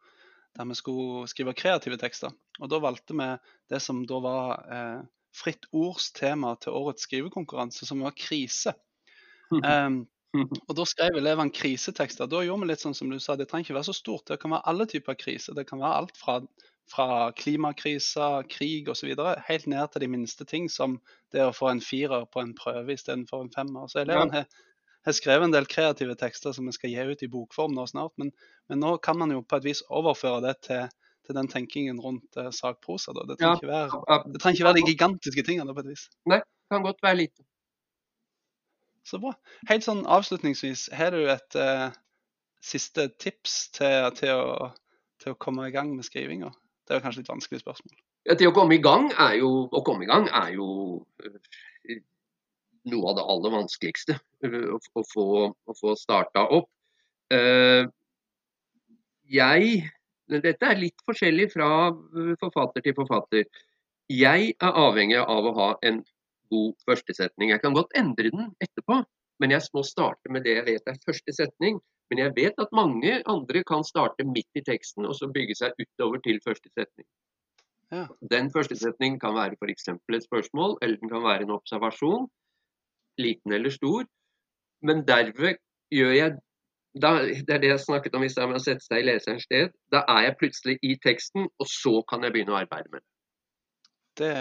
der 0.59 0.67
vi 0.67 0.75
skulle 0.75 1.29
skrive 1.31 1.55
kreative 1.55 1.95
tekster. 2.01 2.35
Og 2.59 2.73
Da 2.73 2.81
valgte 2.83 3.15
vi 3.15 3.29
det 3.71 3.79
som 3.79 4.03
da 4.09 4.19
var 4.25 4.67
eh, 4.75 4.99
Fritt 5.31 5.69
Ords 5.71 6.09
tema 6.19 6.57
til 6.59 6.75
årets 6.75 7.07
skrivekonkurranse, 7.07 7.87
som 7.87 8.03
var 8.03 8.17
krise. 8.19 8.75
Um, 9.51 10.01
og 10.69 10.75
Da 10.77 10.85
skrev 10.87 11.17
elevene 11.19 11.51
krisetekster. 11.51 12.29
Da 12.31 12.43
gjorde 12.45 12.63
vi 12.63 12.71
litt 12.71 12.83
sånn 12.83 12.95
som 12.95 13.11
du 13.11 13.19
sa, 13.19 13.35
det 13.35 13.49
trenger 13.51 13.67
ikke 13.67 13.79
være 13.79 13.89
så 13.89 13.97
stort. 13.97 14.27
Det 14.29 14.39
kan 14.39 14.53
være 14.55 14.67
alle 14.71 14.87
typer 14.87 15.17
kriser. 15.19 15.57
Det 15.57 15.65
kan 15.67 15.81
være 15.81 15.97
alt 16.03 16.19
fra, 16.19 16.37
fra 16.91 17.07
klimakriser, 17.35 18.47
krig 18.51 18.89
osv. 18.91 19.11
helt 19.49 19.67
ned 19.67 19.91
til 19.91 20.05
de 20.05 20.11
minste 20.13 20.47
ting, 20.47 20.69
som 20.71 20.99
det 21.35 21.43
å 21.43 21.55
få 21.55 21.73
en 21.73 21.83
firer 21.83 22.27
på 22.31 22.43
en 22.43 22.55
prøve 22.55 22.95
istedenfor 22.95 23.43
en 23.43 23.51
femmer. 23.51 23.91
Så 23.91 24.05
elevene 24.05 24.39
har, 24.39 24.63
har 25.07 25.17
skrevet 25.17 25.49
en 25.49 25.57
del 25.57 25.67
kreative 25.67 26.15
tekster 26.15 26.55
som 26.55 26.69
vi 26.69 26.77
skal 26.79 26.95
gi 26.95 27.11
ut 27.11 27.27
i 27.27 27.31
bokform 27.35 27.75
nå 27.75 27.89
snart. 27.91 28.15
Men, 28.21 28.31
men 28.71 28.83
nå 28.83 28.95
kan 29.03 29.19
man 29.19 29.35
jo 29.35 29.43
på 29.43 29.59
et 29.59 29.67
vis 29.67 29.83
overføre 29.91 30.43
det 30.47 30.57
til 30.69 30.87
til 31.27 31.37
den 31.37 31.47
tenkingen 31.51 31.99
rundt 32.01 32.37
eh, 32.37 32.49
sakprosa. 32.55 33.13
Da. 33.13 33.25
Det 33.29 33.37
trenger, 33.39 33.61
ja, 33.69 33.85
ikke 33.87 34.01
være, 34.07 34.19
det 34.33 34.41
trenger 34.41 34.57
ikke 34.57 34.67
være 34.67 34.79
de 34.79 34.87
gigantiske 34.89 35.43
tingene 35.47 35.75
på 35.75 35.83
et 35.83 35.91
vis. 35.93 36.07
Nei, 36.29 36.41
det 36.41 36.75
kan 36.75 36.85
godt 36.85 37.03
være 37.05 37.19
lite. 37.19 37.45
Så 39.07 39.19
bra. 39.21 39.33
Helt 39.69 39.85
sånn 39.85 40.03
avslutningsvis, 40.09 40.87
har 40.95 41.15
du 41.15 41.25
et 41.31 41.57
uh, 41.57 41.89
siste 42.63 43.07
tips 43.21 43.55
til, 43.77 44.11
til, 44.17 44.33
å, 44.37 44.69
til, 45.21 45.33
å, 45.33 45.39
komme 45.41 45.67
i 45.69 45.73
gang 45.73 45.95
med 45.95 46.05
skrivinga? 46.07 46.51
Det 46.87 46.97
er 46.97 47.03
kanskje 47.05 47.25
et 47.25 47.31
vanskelig 47.31 47.63
spørsmål. 47.63 47.95
Ja, 48.29 48.35
det 48.37 48.49
å 48.49 48.53
komme 48.53 48.77
i 48.77 48.83
gang 48.83 49.09
er 49.17 49.39
jo, 49.39 49.49
å 49.73 49.81
komme 49.85 50.05
i 50.05 50.11
gang 50.11 50.29
er 50.29 50.53
jo 50.57 50.67
uh, 51.01 51.97
noe 52.91 53.09
av 53.09 53.17
det 53.17 53.25
aller 53.33 53.55
vanskeligste. 53.57 54.19
Å, 54.41 54.77
å 54.77 55.05
få, 55.05 55.25
å 55.49 55.77
få 55.77 55.95
starta 55.99 56.47
opp. 56.49 56.69
jeg 59.31 59.83
dette 60.39 60.67
er 60.67 60.79
litt 60.79 61.03
forskjellig 61.07 61.49
fra 61.51 61.91
øh, 61.91 62.33
forfatter 62.39 62.83
til 62.85 62.95
forfatter. 62.95 63.45
Jeg 64.11 64.53
er 64.59 64.79
avhengig 64.85 65.19
av 65.19 65.47
å 65.47 65.55
ha 65.57 65.69
en 65.87 66.01
god 66.51 66.75
førstesetning. 66.89 67.53
Jeg 67.53 67.63
kan 67.63 67.75
godt 67.77 67.95
endre 67.97 68.29
den 68.33 68.51
etterpå, 68.63 69.01
men 69.41 69.55
jeg 69.55 69.65
må 69.73 69.83
starte 69.87 70.31
med 70.33 70.45
det 70.45 70.57
jeg 70.59 70.67
vet 70.67 70.91
er 70.91 71.01
første 71.07 71.35
setning. 71.39 71.79
Men 72.11 72.19
jeg 72.19 72.35
vet 72.35 72.57
at 72.59 72.75
mange 72.75 73.11
andre 73.31 73.63
kan 73.63 73.85
starte 73.87 74.27
midt 74.27 74.59
i 74.59 74.63
teksten 74.67 75.07
og 75.07 75.15
så 75.15 75.31
bygge 75.31 75.55
seg 75.55 75.77
utover 75.79 76.19
til 76.25 76.41
første 76.43 76.67
setning. 76.75 77.07
Ja. 77.91 78.05
Den 78.31 78.51
første 78.51 78.75
setningen 78.79 79.19
kan 79.19 79.35
være 79.35 79.55
f.eks. 79.59 79.87
et 79.91 80.27
spørsmål, 80.27 80.77
eller 80.81 80.99
den 80.99 81.11
kan 81.11 81.23
være 81.23 81.47
en 81.47 81.55
observasjon, 81.55 82.27
liten 83.19 83.55
eller 83.55 83.71
stor. 83.71 84.05
Men 84.81 85.05
derved 85.07 85.59
gjør 85.91 86.13
jeg 86.17 86.37
da, 87.01 87.11
det 87.23 87.53
er 87.55 87.61
det 87.63 87.71
jeg 87.71 87.79
snakket 87.79 88.15
om 88.15 88.23
i 88.23 88.29
stad 88.31 88.49
med 88.51 88.59
å 88.59 88.63
sette 88.63 88.83
seg 88.83 88.99
i 88.99 89.07
leserens 89.07 89.47
sted. 89.47 89.71
Da 89.95 90.03
er 90.11 90.25
jeg 90.27 90.37
plutselig 90.41 90.77
i 90.83 90.97
teksten, 90.99 91.47
og 91.47 91.67
så 91.71 92.01
kan 92.09 92.27
jeg 92.27 92.35
begynne 92.35 92.51
å 92.51 92.59
arbeide 92.59 92.91
med 92.91 92.99
det. 92.99 93.07
Det 94.19 94.31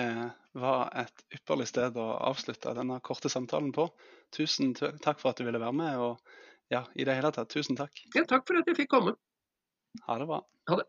var 0.58 0.90
et 0.98 1.24
ypperlig 1.36 1.68
sted 1.70 1.96
å 2.00 2.06
avslutte 2.30 2.74
denne 2.74 2.98
korte 3.06 3.30
samtalen 3.30 3.70
på. 3.74 3.86
Tusen 4.34 4.74
takk 4.74 5.20
for 5.20 5.30
at 5.30 5.40
du 5.40 5.46
ville 5.46 5.62
være 5.62 5.76
med. 5.76 5.98
og 5.98 6.18
ja, 6.70 6.84
i 6.94 7.04
det 7.04 7.16
hele 7.18 7.32
tatt, 7.34 7.50
tusen 7.50 7.78
takk. 7.78 8.02
Ja, 8.14 8.24
takk 8.24 8.46
for 8.46 8.60
at 8.60 8.68
jeg 8.70 8.78
fikk 8.78 8.92
komme. 8.94 9.16
Ha 10.06 10.18
det 10.20 10.26
bra. 10.30 10.40
Ha 10.70 10.76
det. 10.78 10.86